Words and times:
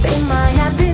They 0.00 0.22
might 0.28 0.54
have 0.60 0.78
been 0.78 0.87